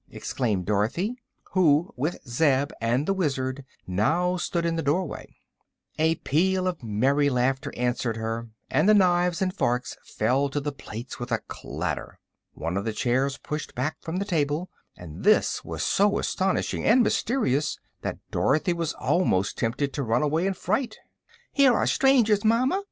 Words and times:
exclaimed 0.09 0.65
Dorothy, 0.65 1.15
who 1.51 1.93
with 1.95 2.17
Zeb 2.27 2.71
and 2.81 3.05
the 3.05 3.13
Wizard 3.13 3.63
now 3.85 4.35
stood 4.35 4.65
in 4.65 4.75
the 4.75 4.81
doorway. 4.81 5.37
A 5.99 6.15
peal 6.15 6.65
of 6.67 6.81
merry 6.81 7.29
laughter 7.29 7.71
answered 7.77 8.17
her, 8.17 8.47
and 8.67 8.89
the 8.89 8.95
knives 8.95 9.43
and 9.43 9.53
forks 9.53 9.95
fell 10.03 10.49
to 10.49 10.59
the 10.59 10.71
plates 10.71 11.19
with 11.19 11.31
a 11.31 11.37
clatter. 11.47 12.17
One 12.55 12.77
of 12.77 12.83
the 12.85 12.93
chairs 12.93 13.37
pushed 13.37 13.75
back 13.75 13.97
from 14.01 14.15
the 14.17 14.25
table, 14.25 14.71
and 14.97 15.23
this 15.23 15.63
was 15.63 15.83
so 15.83 16.17
astonishing 16.17 16.83
and 16.83 17.03
mysterious 17.03 17.77
that 18.01 18.17
Dorothy 18.31 18.73
was 18.73 18.93
almost 18.93 19.55
tempted 19.59 19.93
to 19.93 20.01
run 20.01 20.23
away 20.23 20.47
in 20.47 20.55
fright. 20.55 20.97
"Here 21.53 21.75
are 21.75 21.85
strangers, 21.85 22.43
mama!" 22.43 22.79